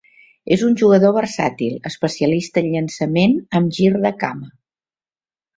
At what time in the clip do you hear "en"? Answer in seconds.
2.63-2.71